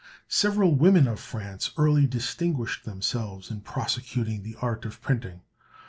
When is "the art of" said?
4.41-4.99